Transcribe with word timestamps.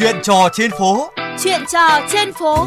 Chuyện 0.00 0.16
trò 0.22 0.48
trên 0.52 0.70
phố. 0.78 1.10
Chuyện 1.44 1.60
trò 1.72 2.00
trên 2.12 2.32
phố. 2.32 2.66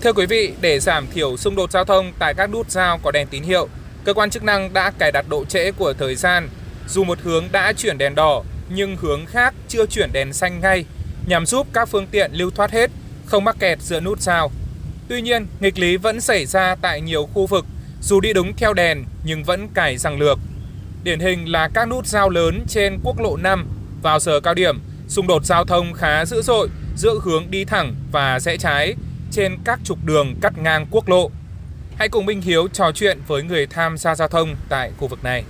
Thưa 0.00 0.12
quý 0.12 0.26
vị, 0.26 0.52
để 0.60 0.80
giảm 0.80 1.06
thiểu 1.14 1.36
xung 1.36 1.56
đột 1.56 1.70
giao 1.70 1.84
thông 1.84 2.12
tại 2.18 2.34
các 2.34 2.50
nút 2.50 2.70
giao 2.70 2.98
có 2.98 3.10
đèn 3.10 3.26
tín 3.26 3.42
hiệu, 3.42 3.68
cơ 4.04 4.14
quan 4.14 4.30
chức 4.30 4.44
năng 4.44 4.72
đã 4.72 4.90
cài 4.98 5.12
đặt 5.12 5.26
độ 5.28 5.44
trễ 5.44 5.72
của 5.72 5.92
thời 5.92 6.14
gian. 6.14 6.48
Dù 6.88 7.04
một 7.04 7.18
hướng 7.22 7.44
đã 7.52 7.72
chuyển 7.72 7.98
đèn 7.98 8.14
đỏ, 8.14 8.42
nhưng 8.68 8.96
hướng 8.96 9.26
khác 9.26 9.54
chưa 9.68 9.86
chuyển 9.86 10.12
đèn 10.12 10.32
xanh 10.32 10.60
ngay, 10.60 10.84
nhằm 11.26 11.46
giúp 11.46 11.66
các 11.72 11.88
phương 11.88 12.06
tiện 12.06 12.30
lưu 12.32 12.50
thoát 12.50 12.70
hết, 12.70 12.90
không 13.24 13.44
mắc 13.44 13.56
kẹt 13.58 13.82
giữa 13.82 14.00
nút 14.00 14.20
giao. 14.20 14.50
Tuy 15.08 15.22
nhiên, 15.22 15.46
nghịch 15.60 15.78
lý 15.78 15.96
vẫn 15.96 16.20
xảy 16.20 16.46
ra 16.46 16.74
tại 16.82 17.00
nhiều 17.00 17.28
khu 17.34 17.46
vực, 17.46 17.64
dù 18.00 18.20
đi 18.20 18.32
đúng 18.32 18.56
theo 18.56 18.74
đèn 18.74 19.04
nhưng 19.24 19.44
vẫn 19.44 19.68
cài 19.74 19.96
răng 19.98 20.18
lược. 20.18 20.38
Điển 21.04 21.20
hình 21.20 21.48
là 21.48 21.68
các 21.74 21.88
nút 21.88 22.06
giao 22.06 22.30
lớn 22.30 22.64
trên 22.68 22.98
quốc 23.02 23.20
lộ 23.20 23.36
5 23.36 23.66
vào 24.02 24.18
giờ 24.18 24.40
cao 24.40 24.54
điểm, 24.54 24.80
xung 25.08 25.26
đột 25.26 25.44
giao 25.44 25.64
thông 25.64 25.92
khá 25.92 26.24
dữ 26.24 26.42
dội 26.42 26.68
giữa 26.96 27.18
hướng 27.22 27.50
đi 27.50 27.64
thẳng 27.64 27.94
và 28.12 28.40
rẽ 28.40 28.56
trái 28.56 28.94
trên 29.30 29.58
các 29.64 29.80
trục 29.84 30.04
đường 30.04 30.34
cắt 30.40 30.58
ngang 30.58 30.86
quốc 30.90 31.08
lộ. 31.08 31.30
Hãy 31.98 32.08
cùng 32.08 32.26
Minh 32.26 32.40
Hiếu 32.40 32.68
trò 32.72 32.92
chuyện 32.92 33.18
với 33.26 33.42
người 33.42 33.66
tham 33.66 33.98
gia 33.98 34.14
giao 34.14 34.28
thông 34.28 34.56
tại 34.68 34.90
khu 34.96 35.08
vực 35.08 35.24
này. 35.24 35.44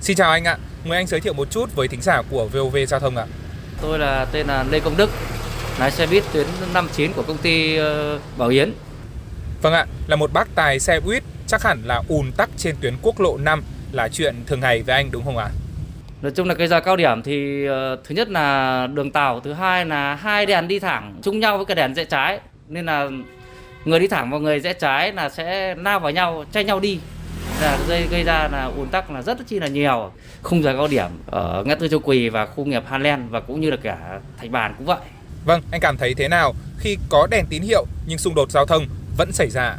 Xin 0.00 0.16
chào 0.16 0.30
anh 0.30 0.44
ạ, 0.44 0.58
mời 0.84 0.96
anh 0.96 1.06
giới 1.06 1.20
thiệu 1.20 1.32
một 1.32 1.50
chút 1.50 1.74
với 1.74 1.88
thính 1.88 2.00
giả 2.02 2.22
của 2.30 2.48
VOV 2.48 2.76
Giao 2.88 3.00
thông 3.00 3.16
ạ. 3.16 3.26
Tôi 3.82 3.98
là 3.98 4.26
tên 4.32 4.46
là 4.46 4.64
Lê 4.70 4.80
Công 4.80 4.96
Đức, 4.96 5.10
lái 5.78 5.90
xe 5.90 6.06
buýt 6.06 6.24
tuyến 6.32 6.46
59 6.74 7.12
của 7.12 7.22
công 7.22 7.38
ty 7.38 7.76
ờ, 7.76 8.18
Bảo 8.36 8.48
Yến. 8.48 8.72
Vâng 9.62 9.72
ạ, 9.72 9.86
là 10.06 10.16
một 10.16 10.32
bác 10.32 10.54
tài 10.54 10.80
xe 10.80 11.00
buýt, 11.00 11.22
chắc 11.46 11.62
hẳn 11.62 11.82
là 11.84 12.02
ùn 12.08 12.32
tắc 12.36 12.50
trên 12.56 12.76
tuyến 12.80 12.94
quốc 13.02 13.20
lộ 13.20 13.36
5 13.36 13.62
là 13.92 14.08
chuyện 14.08 14.34
thường 14.46 14.60
ngày 14.60 14.82
với 14.82 14.94
anh 14.94 15.10
đúng 15.10 15.24
không 15.24 15.36
ạ? 15.36 15.48
Nói 16.22 16.32
chung 16.34 16.48
là 16.48 16.54
cái 16.54 16.68
giờ 16.68 16.80
cao 16.80 16.96
điểm 16.96 17.22
thì 17.22 17.66
ờ, 17.66 17.96
thứ 18.04 18.14
nhất 18.14 18.28
là 18.28 18.86
đường 18.94 19.10
tàu, 19.10 19.40
thứ 19.40 19.52
hai 19.52 19.86
là 19.86 20.14
hai 20.14 20.46
đèn 20.46 20.68
đi 20.68 20.78
thẳng 20.78 21.18
chung 21.22 21.40
nhau 21.40 21.56
với 21.56 21.66
cái 21.66 21.74
đèn 21.74 21.94
rẽ 21.94 22.04
trái 22.04 22.40
nên 22.68 22.86
là 22.86 23.08
người 23.84 24.00
đi 24.00 24.08
thẳng 24.08 24.30
và 24.30 24.38
người 24.38 24.60
rẽ 24.60 24.72
trái 24.72 25.12
là 25.12 25.28
sẽ 25.28 25.74
lao 25.74 26.00
vào 26.00 26.10
nhau, 26.10 26.44
tranh 26.52 26.66
nhau 26.66 26.80
đi. 26.80 26.98
Là 27.62 27.78
gây 27.88 28.06
gây 28.10 28.24
ra 28.24 28.48
là 28.52 28.70
ùn 28.76 28.88
tắc 28.88 29.10
là 29.10 29.22
rất 29.22 29.38
chi 29.46 29.60
là 29.60 29.68
nhiều. 29.68 30.12
Khung 30.42 30.62
giờ 30.62 30.74
cao 30.76 30.88
điểm 30.88 31.10
ở 31.26 31.64
ngã 31.66 31.74
tư 31.74 31.88
Châu 31.88 32.00
Quỳ 32.00 32.28
và 32.28 32.46
khu 32.46 32.64
nghiệp 32.64 32.82
Hà 32.88 32.98
Len 32.98 33.28
và 33.30 33.40
cũng 33.40 33.60
như 33.60 33.70
là 33.70 33.76
cả 33.82 34.20
Thạch 34.38 34.50
Bàn 34.50 34.74
cũng 34.78 34.86
vậy. 34.86 34.98
Vâng, 35.44 35.62
anh 35.70 35.80
cảm 35.80 35.96
thấy 35.96 36.14
thế 36.14 36.28
nào 36.28 36.54
khi 36.78 36.96
có 37.08 37.26
đèn 37.30 37.44
tín 37.50 37.62
hiệu 37.62 37.86
nhưng 38.06 38.18
xung 38.18 38.34
đột 38.34 38.50
giao 38.50 38.66
thông 38.66 38.86
vẫn 39.16 39.32
xảy 39.32 39.50
ra? 39.50 39.76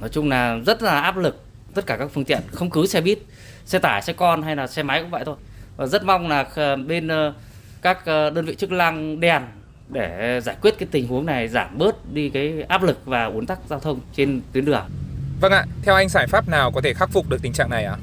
Nói 0.00 0.08
chung 0.08 0.28
là 0.28 0.58
rất 0.66 0.82
là 0.82 1.00
áp 1.00 1.16
lực 1.16 1.44
tất 1.74 1.86
cả 1.86 1.96
các 1.96 2.10
phương 2.14 2.24
tiện, 2.24 2.40
không 2.52 2.70
cứ 2.70 2.86
xe 2.86 3.00
buýt, 3.00 3.18
xe 3.64 3.78
tải, 3.78 4.02
xe 4.02 4.12
con 4.12 4.42
hay 4.42 4.56
là 4.56 4.66
xe 4.66 4.82
máy 4.82 5.00
cũng 5.00 5.10
vậy 5.10 5.22
thôi. 5.26 5.36
Và 5.76 5.86
rất 5.86 6.04
mong 6.04 6.28
là 6.28 6.46
bên 6.86 7.08
ờ, 7.08 7.32
các 7.82 8.06
ờ, 8.06 8.30
đơn 8.30 8.44
vị 8.44 8.54
chức 8.54 8.70
năng 8.70 9.20
đèn 9.20 9.42
để 9.88 10.40
giải 10.44 10.56
quyết 10.62 10.74
cái 10.78 10.88
tình 10.90 11.08
huống 11.08 11.26
này 11.26 11.48
giảm 11.48 11.78
bớt 11.78 12.12
đi 12.14 12.28
cái 12.30 12.62
áp 12.68 12.82
lực 12.82 12.98
và 13.04 13.24
ùn 13.24 13.46
tắc 13.46 13.58
giao 13.68 13.80
thông 13.80 14.00
trên 14.16 14.40
tuyến 14.52 14.64
đường. 14.64 14.84
Vâng 15.40 15.52
ạ, 15.52 15.64
theo 15.82 15.94
anh 15.94 16.08
giải 16.08 16.26
pháp 16.26 16.48
nào 16.48 16.72
có 16.74 16.80
thể 16.80 16.94
khắc 16.94 17.10
phục 17.10 17.28
được 17.28 17.42
tình 17.42 17.52
trạng 17.52 17.70
này 17.70 17.84
ạ? 17.84 17.96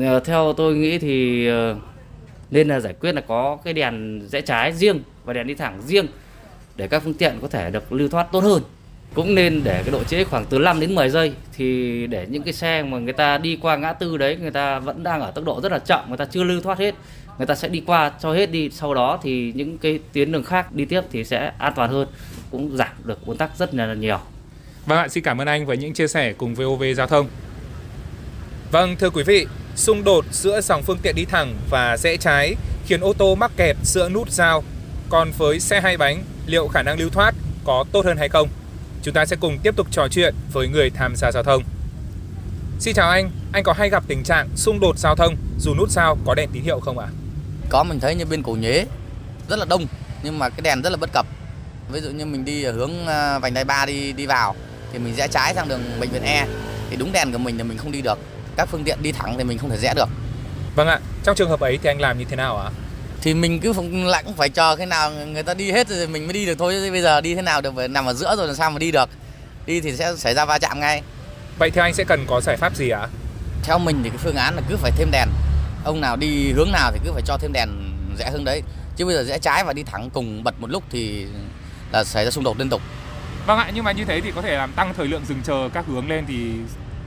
Ờ, 0.00 0.20
Theo 0.20 0.54
tôi 0.56 0.74
nghĩ 0.74 0.98
thì 0.98 1.48
nên 2.50 2.68
là 2.68 2.80
giải 2.80 2.94
quyết 3.00 3.12
là 3.14 3.20
có 3.20 3.58
cái 3.64 3.74
đèn 3.74 4.22
rẽ 4.28 4.40
trái 4.40 4.72
riêng 4.72 5.00
và 5.24 5.32
đèn 5.32 5.46
đi 5.46 5.54
thẳng 5.54 5.82
riêng 5.86 6.06
để 6.76 6.88
các 6.88 7.02
phương 7.04 7.14
tiện 7.14 7.38
có 7.42 7.48
thể 7.48 7.70
được 7.70 7.92
lưu 7.92 8.08
thoát 8.08 8.26
tốt 8.32 8.40
hơn. 8.40 8.62
Cũng 9.14 9.34
nên 9.34 9.64
để 9.64 9.82
cái 9.82 9.92
độ 9.92 10.04
trễ 10.04 10.24
khoảng 10.24 10.44
từ 10.44 10.58
5 10.58 10.80
đến 10.80 10.94
10 10.94 11.10
giây 11.10 11.32
thì 11.56 12.06
để 12.06 12.26
những 12.30 12.42
cái 12.42 12.52
xe 12.52 12.82
mà 12.82 12.98
người 12.98 13.12
ta 13.12 13.38
đi 13.38 13.58
qua 13.62 13.76
ngã 13.76 13.92
tư 13.92 14.16
đấy 14.16 14.36
người 14.36 14.50
ta 14.50 14.78
vẫn 14.78 15.02
đang 15.02 15.20
ở 15.20 15.30
tốc 15.30 15.44
độ 15.44 15.60
rất 15.60 15.72
là 15.72 15.78
chậm, 15.78 16.04
người 16.08 16.16
ta 16.16 16.24
chưa 16.24 16.42
lưu 16.42 16.60
thoát 16.60 16.78
hết. 16.78 16.94
Người 17.38 17.46
ta 17.46 17.54
sẽ 17.54 17.68
đi 17.68 17.82
qua 17.86 18.12
cho 18.20 18.32
hết 18.32 18.50
đi, 18.50 18.70
sau 18.70 18.94
đó 18.94 19.18
thì 19.22 19.52
những 19.54 19.78
cái 19.78 19.98
tuyến 20.12 20.32
đường 20.32 20.42
khác 20.42 20.72
đi 20.72 20.84
tiếp 20.84 21.00
thì 21.12 21.24
sẽ 21.24 21.52
an 21.58 21.72
toàn 21.76 21.90
hơn, 21.90 22.08
cũng 22.50 22.76
giảm 22.76 22.88
được 23.04 23.26
ùn 23.26 23.36
tắc 23.36 23.50
rất 23.58 23.74
là 23.74 23.94
nhiều. 23.94 24.18
Vâng 24.86 24.98
ạ, 24.98 25.08
xin 25.08 25.24
cảm 25.24 25.40
ơn 25.40 25.48
anh 25.48 25.66
với 25.66 25.76
những 25.76 25.92
chia 25.92 26.06
sẻ 26.08 26.32
cùng 26.32 26.54
VOV 26.54 26.82
Giao 26.96 27.06
thông. 27.06 27.28
Vâng, 28.72 28.96
thưa 28.96 29.10
quý 29.10 29.22
vị, 29.22 29.46
xung 29.76 30.04
đột 30.04 30.24
giữa 30.30 30.60
dòng 30.60 30.82
phương 30.82 30.98
tiện 31.02 31.14
đi 31.16 31.24
thẳng 31.24 31.54
và 31.70 31.96
rẽ 31.96 32.16
trái 32.16 32.54
khiến 32.86 33.00
ô 33.00 33.12
tô 33.12 33.34
mắc 33.34 33.50
kẹt 33.56 33.76
giữa 33.82 34.08
nút 34.08 34.30
giao. 34.30 34.62
Còn 35.08 35.30
với 35.38 35.60
xe 35.60 35.80
hai 35.80 35.96
bánh, 35.96 36.22
liệu 36.46 36.68
khả 36.68 36.82
năng 36.82 36.98
lưu 36.98 37.08
thoát 37.10 37.34
có 37.64 37.84
tốt 37.92 38.04
hơn 38.04 38.16
hay 38.16 38.28
không? 38.28 38.48
Chúng 39.02 39.14
ta 39.14 39.26
sẽ 39.26 39.36
cùng 39.40 39.58
tiếp 39.62 39.76
tục 39.76 39.86
trò 39.90 40.08
chuyện 40.10 40.34
với 40.52 40.68
người 40.68 40.90
tham 40.90 41.16
gia 41.16 41.30
giao 41.32 41.42
thông. 41.42 41.62
Xin 42.80 42.94
chào 42.94 43.10
anh, 43.10 43.30
anh 43.52 43.62
có 43.62 43.72
hay 43.72 43.90
gặp 43.90 44.04
tình 44.08 44.22
trạng 44.22 44.48
xung 44.56 44.80
đột 44.80 44.98
giao 44.98 45.16
thông 45.16 45.36
dù 45.58 45.74
nút 45.74 45.90
giao 45.90 46.18
có 46.24 46.34
đèn 46.34 46.50
tín 46.52 46.62
hiệu 46.62 46.80
không 46.80 46.98
ạ? 46.98 47.08
có 47.70 47.84
mình 47.84 48.00
thấy 48.00 48.14
như 48.14 48.24
bên 48.24 48.42
cổ 48.42 48.56
nhuế 48.60 48.86
rất 49.48 49.58
là 49.58 49.64
đông 49.64 49.86
nhưng 50.22 50.38
mà 50.38 50.48
cái 50.48 50.60
đèn 50.60 50.82
rất 50.82 50.90
là 50.90 50.96
bất 50.96 51.10
cập 51.12 51.26
ví 51.92 52.00
dụ 52.00 52.10
như 52.10 52.26
mình 52.26 52.44
đi 52.44 52.62
ở 52.62 52.72
hướng 52.72 53.06
à, 53.06 53.38
vành 53.38 53.54
đai 53.54 53.64
ba 53.64 53.86
đi 53.86 54.12
đi 54.12 54.26
vào 54.26 54.54
thì 54.92 54.98
mình 54.98 55.14
rẽ 55.14 55.28
trái 55.28 55.54
sang 55.54 55.68
đường 55.68 55.80
bệnh 56.00 56.10
viện 56.10 56.22
E 56.22 56.46
thì 56.90 56.96
đúng 56.96 57.12
đèn 57.12 57.32
của 57.32 57.38
mình 57.38 57.58
thì 57.58 57.64
mình 57.64 57.78
không 57.78 57.92
đi 57.92 58.02
được 58.02 58.18
các 58.56 58.68
phương 58.68 58.84
tiện 58.84 59.02
đi 59.02 59.12
thẳng 59.12 59.34
thì 59.38 59.44
mình 59.44 59.58
không 59.58 59.70
thể 59.70 59.76
rẽ 59.76 59.94
được 59.96 60.08
Vâng 60.74 60.88
ạ, 60.88 61.00
trong 61.24 61.36
trường 61.36 61.50
hợp 61.50 61.60
ấy 61.60 61.78
thì 61.82 61.90
anh 61.90 62.00
làm 62.00 62.18
như 62.18 62.24
thế 62.24 62.36
nào 62.36 62.56
ạ? 62.56 62.70
Thì 63.22 63.34
mình 63.34 63.60
cứ 63.60 63.72
lại 63.92 64.22
cũng 64.24 64.34
phải 64.34 64.48
chờ 64.48 64.76
cái 64.76 64.86
nào 64.86 65.10
người 65.10 65.42
ta 65.42 65.54
đi 65.54 65.72
hết 65.72 65.88
rồi 65.88 66.06
mình 66.06 66.26
mới 66.26 66.32
đi 66.32 66.46
được 66.46 66.58
thôi. 66.58 66.74
Chứ 66.84 66.90
bây 66.90 67.02
giờ 67.02 67.20
đi 67.20 67.34
thế 67.34 67.42
nào 67.42 67.60
được 67.60 67.72
phải 67.76 67.88
nằm 67.88 68.06
ở 68.06 68.14
giữa 68.14 68.36
rồi 68.36 68.46
làm 68.46 68.56
sao 68.56 68.70
mà 68.70 68.78
đi 68.78 68.90
được. 68.90 69.08
Đi 69.66 69.80
thì 69.80 69.96
sẽ 69.96 70.16
xảy 70.16 70.34
ra 70.34 70.44
va 70.44 70.58
chạm 70.58 70.80
ngay. 70.80 71.02
Vậy 71.58 71.70
theo 71.70 71.84
anh 71.84 71.94
sẽ 71.94 72.04
cần 72.04 72.24
có 72.28 72.40
giải 72.40 72.56
pháp 72.56 72.76
gì 72.76 72.90
ạ? 72.90 73.08
theo 73.62 73.78
mình 73.78 74.00
thì 74.02 74.08
cái 74.08 74.18
phương 74.18 74.36
án 74.36 74.56
là 74.56 74.62
cứ 74.68 74.76
phải 74.76 74.90
thêm 74.96 75.10
đèn. 75.10 75.28
Ông 75.84 76.00
nào 76.00 76.16
đi 76.16 76.52
hướng 76.52 76.72
nào 76.72 76.92
thì 76.92 76.98
cứ 77.04 77.12
phải 77.12 77.22
cho 77.26 77.36
thêm 77.36 77.52
đèn 77.52 77.68
rẽ 78.18 78.30
hướng 78.30 78.44
đấy. 78.44 78.62
Chứ 78.96 79.04
bây 79.04 79.14
giờ 79.14 79.24
rẽ 79.24 79.38
trái 79.38 79.64
và 79.64 79.72
đi 79.72 79.82
thẳng 79.82 80.10
cùng 80.10 80.44
bật 80.44 80.60
một 80.60 80.70
lúc 80.70 80.82
thì 80.90 81.26
là 81.92 82.04
xảy 82.04 82.24
ra 82.24 82.30
xung 82.30 82.44
đột 82.44 82.58
liên 82.58 82.68
tục. 82.68 82.82
Vâng 83.46 83.58
ạ, 83.58 83.70
nhưng 83.74 83.84
mà 83.84 83.92
như 83.92 84.04
thế 84.04 84.20
thì 84.20 84.30
có 84.34 84.42
thể 84.42 84.56
làm 84.56 84.72
tăng 84.72 84.94
thời 84.96 85.06
lượng 85.06 85.22
dừng 85.28 85.42
chờ 85.44 85.68
các 85.74 85.84
hướng 85.86 86.08
lên 86.08 86.24
thì 86.28 86.50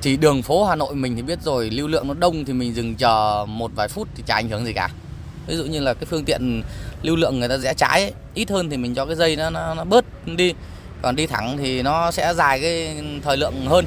thì 0.01 0.17
đường 0.17 0.41
phố 0.41 0.65
Hà 0.65 0.75
Nội 0.75 0.95
mình 0.95 1.15
thì 1.15 1.21
biết 1.21 1.39
rồi 1.41 1.69
lưu 1.69 1.87
lượng 1.87 2.07
nó 2.07 2.13
đông 2.13 2.45
thì 2.45 2.53
mình 2.53 2.75
dừng 2.75 2.95
chờ 2.95 3.45
một 3.47 3.71
vài 3.75 3.87
phút 3.87 4.07
thì 4.15 4.23
chả 4.27 4.35
ảnh 4.35 4.49
hưởng 4.49 4.65
gì 4.65 4.73
cả 4.73 4.89
ví 5.47 5.55
dụ 5.55 5.65
như 5.65 5.79
là 5.79 5.93
cái 5.93 6.05
phương 6.05 6.25
tiện 6.25 6.63
lưu 7.01 7.15
lượng 7.15 7.39
người 7.39 7.49
ta 7.49 7.57
rẽ 7.57 7.73
trái 7.73 8.01
ấy, 8.01 8.13
ít 8.33 8.49
hơn 8.49 8.69
thì 8.69 8.77
mình 8.77 8.95
cho 8.95 9.05
cái 9.05 9.15
dây 9.15 9.35
nó, 9.35 9.49
nó 9.49 9.73
nó 9.73 9.83
bớt 9.83 10.05
đi. 10.25 10.53
Còn 11.01 11.15
đi 11.15 11.27
thẳng 11.27 11.57
thì 11.57 11.81
nó 11.81 12.11
sẽ 12.11 12.33
dài 12.33 12.61
cái 12.61 13.03
thời 13.23 13.37
lượng 13.37 13.65
hơn. 13.65 13.85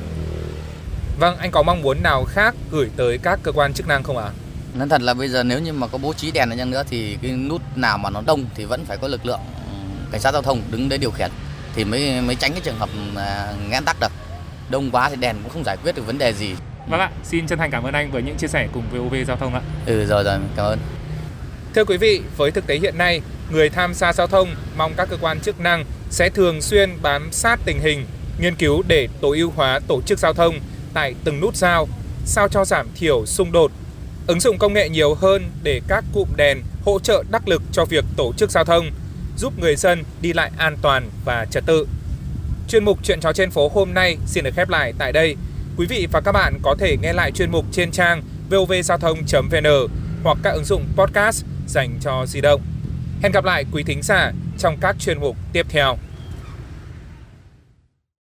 Vâng, 1.19 1.37
anh 1.37 1.51
có 1.51 1.63
mong 1.63 1.83
muốn 1.83 2.03
nào 2.03 2.25
khác 2.25 2.55
gửi 2.71 2.91
tới 2.97 3.19
các 3.19 3.41
cơ 3.43 3.53
quan 3.53 3.73
chức 3.73 3.89
năng 3.89 4.03
không 4.03 4.17
ạ? 4.17 4.31
nói 4.79 4.89
thật 4.89 5.03
là 5.03 5.15
bây 5.15 5.29
giờ 5.29 5.43
nếu 5.43 5.61
như 5.61 5.73
mà 5.73 5.87
có 5.87 5.99
bố 5.99 6.13
trí 6.13 6.31
đèn 6.31 6.51
ở 6.51 6.57
chăng 6.57 6.71
nữa 6.71 6.83
thì 6.91 7.17
cái 7.23 7.33
nút 7.33 7.63
nào 7.77 7.99
mà 7.99 8.11
nó 8.11 8.23
đông 8.27 8.45
thì 8.55 8.65
vẫn 8.65 8.85
phải 8.85 8.97
có 8.97 9.09
lực 9.09 9.27
lượng 9.27 9.41
cảnh 10.13 10.21
sát 10.21 10.33
giao 10.33 10.43
thông 10.43 10.63
đứng 10.71 10.89
đấy 10.89 10.99
điều 10.99 11.11
khiển. 11.11 11.31
Thì 11.75 11.85
mới 11.85 12.21
mới 12.21 12.35
tránh 12.35 12.53
cái 12.53 12.61
trường 12.65 12.79
hợp 12.79 12.89
à, 13.17 13.53
nghẽn 13.71 13.85
tắc 13.85 13.97
được. 14.01 14.13
Đông 14.71 14.91
quá 14.91 15.11
thì 15.11 15.17
đèn 15.17 15.37
cũng 15.43 15.53
không 15.53 15.65
giải 15.65 15.77
quyết 15.83 15.95
được 15.97 16.07
vấn 16.07 16.19
đề 16.19 16.33
gì. 16.33 16.55
Vâng 16.89 17.01
ạ, 17.01 17.11
xin 17.25 17.47
chân 17.47 17.59
thành 17.59 17.71
cảm 17.71 17.83
ơn 17.83 17.95
anh 17.95 18.11
với 18.11 18.23
những 18.23 18.37
chia 18.37 18.49
sẻ 18.49 18.69
cùng 18.73 18.85
VOV 18.93 19.15
Giao 19.27 19.37
thông 19.37 19.55
ạ. 19.55 19.61
ừ 19.87 20.05
rồi 20.07 20.25
rồi 20.25 20.39
cảm 20.57 20.67
ơn 20.67 20.79
Thưa 21.77 21.85
quý 21.85 21.97
vị, 21.97 22.21
với 22.37 22.51
thực 22.51 22.67
tế 22.67 22.79
hiện 22.79 22.99
nay, 22.99 23.21
người 23.51 23.71
tham 23.71 23.95
gia 23.95 24.13
giao 24.13 24.27
thông 24.27 24.49
mong 24.77 24.93
các 24.97 25.09
cơ 25.11 25.17
quan 25.21 25.41
chức 25.41 25.61
năng 25.61 25.85
sẽ 26.11 26.29
thường 26.29 26.63
xuyên 26.63 26.91
bám 27.03 27.29
sát 27.33 27.61
tình 27.65 27.81
hình, 27.81 28.07
nghiên 28.39 28.55
cứu 28.55 28.83
để 28.89 29.09
tối 29.21 29.39
ưu 29.39 29.51
hóa 29.51 29.81
tổ 29.89 30.03
chức 30.03 30.19
giao 30.19 30.33
thông 30.33 30.61
tại 30.95 31.15
từng 31.25 31.41
nút 31.41 31.57
giao, 31.57 31.89
sao 32.25 32.49
cho 32.49 32.65
giảm 32.65 32.87
thiểu 32.95 33.27
xung 33.27 33.53
đột, 33.53 33.73
ứng 34.27 34.41
dụng 34.41 34.59
công 34.59 34.73
nghệ 34.73 34.89
nhiều 34.89 35.15
hơn 35.15 35.45
để 35.63 35.81
các 35.89 36.05
cụm 36.13 36.29
đèn 36.37 36.63
hỗ 36.85 36.99
trợ 36.99 37.25
đắc 37.31 37.49
lực 37.49 37.63
cho 37.73 37.85
việc 37.85 38.05
tổ 38.17 38.33
chức 38.33 38.51
giao 38.51 38.65
thông, 38.65 38.91
giúp 39.37 39.53
người 39.59 39.77
dân 39.77 40.05
đi 40.21 40.33
lại 40.33 40.51
an 40.57 40.77
toàn 40.83 41.11
và 41.25 41.47
trật 41.51 41.67
tự. 41.67 41.87
Chuyên 42.69 42.85
mục 42.85 42.99
Chuyện 43.03 43.21
trò 43.21 43.33
trên 43.33 43.51
phố 43.51 43.69
hôm 43.69 43.95
nay 43.95 44.17
xin 44.27 44.45
được 44.45 44.55
khép 44.57 44.69
lại 44.69 44.93
tại 44.99 45.13
đây. 45.13 45.37
Quý 45.77 45.87
vị 45.87 46.07
và 46.13 46.21
các 46.21 46.33
bạn 46.33 46.59
có 46.63 46.75
thể 46.79 46.97
nghe 47.03 47.13
lại 47.13 47.33
chuyên 47.33 47.51
mục 47.51 47.65
trên 47.73 47.91
trang 47.91 48.23
vovgiao 48.51 48.99
thông.vn 48.99 49.67
hoặc 50.25 50.39
các 50.43 50.51
ứng 50.51 50.65
dụng 50.65 50.85
podcast 50.97 51.45
dành 51.67 51.99
cho 52.01 52.27
di 52.27 52.41
động. 52.41 52.61
Hẹn 53.23 53.33
gặp 53.33 53.45
lại 53.45 53.65
quý 53.73 53.83
thính 53.83 54.03
giả 54.03 54.33
trong 54.59 54.77
các 54.81 54.97
chuyên 54.99 55.21
mục 55.21 55.37
tiếp 55.53 55.67
theo. 55.69 55.99